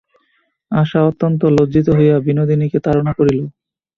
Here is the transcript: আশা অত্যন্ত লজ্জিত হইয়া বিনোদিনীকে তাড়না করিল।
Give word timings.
আশা 0.71 0.99
অত্যন্ত 1.03 1.41
লজ্জিত 1.57 1.87
হইয়া 1.97 2.15
বিনোদিনীকে 2.25 2.79
তাড়না 2.85 3.11
করিল। 3.17 3.39